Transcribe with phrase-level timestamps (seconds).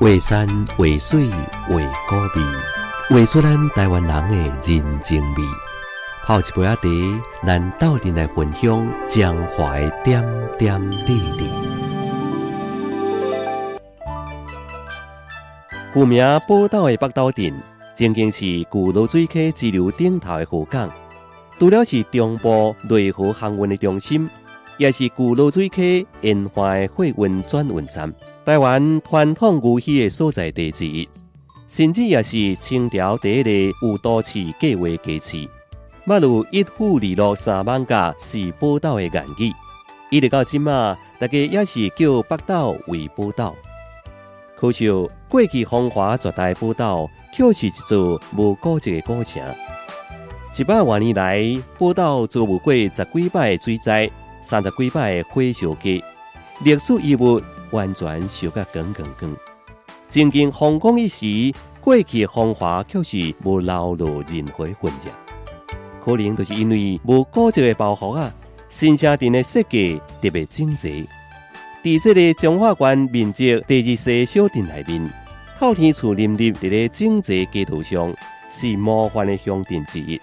[0.00, 0.46] 画山
[0.76, 1.74] 画水画
[2.08, 2.46] 古味，
[3.10, 5.42] 画出咱台湾人的人情味。
[6.24, 6.82] 泡一杯仔茶，
[7.44, 10.24] 咱斗阵来分享江淮点
[10.56, 11.50] 点滴滴。
[15.92, 17.60] 古名宝岛的北斗镇，
[17.96, 20.88] 曾经是古罗水溪支流顶头的河港，
[21.58, 24.30] 除了是中部内河航运的中心，
[24.78, 28.14] 也是古罗水溪沿岸的货运转运站，
[28.46, 31.08] 台湾传统牛墟的所在地之一，
[31.68, 33.50] 甚至也是清朝第一个
[33.82, 35.50] 有多次计划基地。
[36.04, 39.52] 马如一府二路三艋甲是宝岛的言语，
[40.10, 43.56] 一直到今嘛，大家也是叫北岛为宝岛。
[44.56, 44.88] 可惜
[45.28, 49.42] 过去风华绝代宝岛，却是一座无古迹的古城。
[50.56, 54.10] 一百多年来，宝岛遭遇过十几摆水灾，
[54.40, 56.02] 三十几摆的火烧家，
[56.64, 59.36] 历史遗物完全烧甲光光光。
[60.08, 65.08] 曾经风光一时，过去的风华却是无留落任何痕迹。
[66.04, 68.32] 可能就是因为无古迹的保护啊，
[68.68, 71.06] 新城镇的设计特别整齐。
[71.82, 75.12] 在这个中华关面积第二小小镇内面，
[75.58, 78.14] 透天厝林立伫个整齐街道上，
[78.48, 80.18] 是模范的乡镇之一。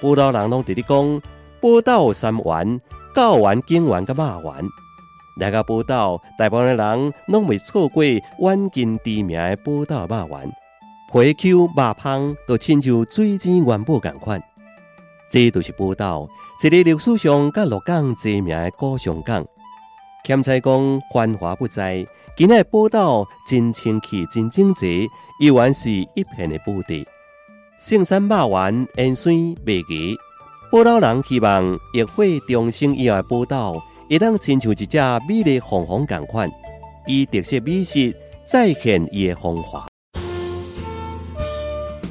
[0.00, 1.22] 报道人拢伫咧讲，
[1.60, 2.80] 报道三丸、
[3.14, 4.64] 教丸、景丸、甲肉丸。
[5.36, 10.52] 来个报道，大部分人拢未错过远近知名的报道肉丸，
[11.12, 14.42] 皮 Q 肉香，都亲像水晶元宝共款。
[15.30, 16.26] 这都是宝岛，
[16.62, 19.44] 一个历史上甲鹿港知名的古上港。
[20.24, 22.04] 咸菜讲繁华不在，
[22.36, 25.06] 今日宝岛真清气、真整洁，
[25.40, 27.06] 依然是一片的宝地。
[27.78, 30.16] 圣山肉丸、盐水、白鸡，
[30.74, 33.74] 宝岛人希望浴火重生以后的宝岛，
[34.10, 36.50] 会当亲像一只美丽凤凰共款，
[37.06, 38.12] 以特色美食
[38.44, 39.86] 再现伊的风华。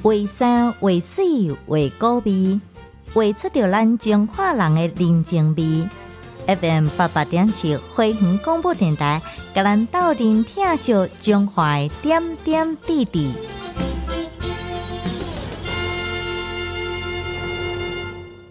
[0.04, 2.58] 为山为水为高味。
[3.14, 5.86] 画出着咱中华人的人情味。
[6.48, 9.22] FM 八八点七花园广播电台，
[9.54, 13.34] 甲咱斗阵听秀中华点点滴滴。